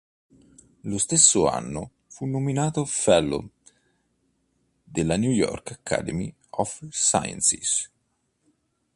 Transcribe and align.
Lo 0.85 0.97
stesso 0.97 1.47
anno 1.47 1.91
fu 2.07 2.25
nominato 2.25 2.85
fellow 2.85 3.47
della 4.83 5.15
New 5.15 5.29
York 5.29 5.69
Academy 5.73 6.33
of 6.49 6.87
Sciences. 6.89 7.87